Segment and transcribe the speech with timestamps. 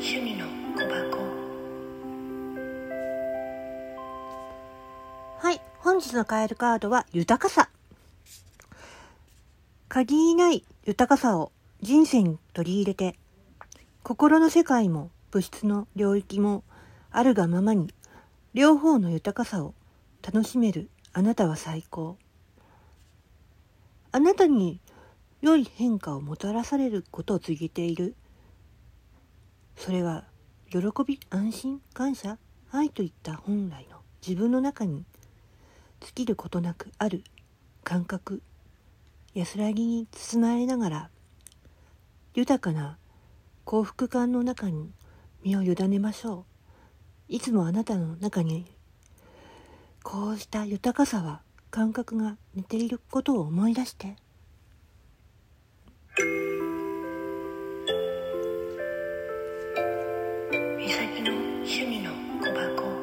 [0.00, 1.18] 趣味の小箱。
[5.38, 7.68] はい本日のカエルカードは豊かさ。
[9.88, 11.50] 限りない豊かさを
[11.82, 13.16] 人生に取り入れて
[14.04, 16.62] 心の世界も物質の領域も
[17.10, 17.92] あるがままに
[18.54, 19.74] 両方の豊かさを
[20.22, 22.16] 楽しめるあなたは最高。
[24.12, 24.78] あなたに
[25.40, 28.14] 良い変化をもたらされることを告げている
[29.88, 30.24] それは、
[30.68, 32.36] 喜び、安心、感謝、
[32.70, 35.06] 愛といった本来の自分の中に
[36.00, 37.24] 尽きることなくある
[37.84, 38.42] 感覚
[39.32, 41.10] 安らぎに包まれながら
[42.34, 42.98] 豊かな
[43.64, 44.92] 幸福感の中に
[45.42, 46.44] 身を委ねましょ
[47.30, 47.32] う。
[47.32, 48.66] いつもあなたの中に
[50.02, 54.16] こうした豊かさは感覚が似ていることを思い出して
[61.68, 62.97] 趣味の小箱。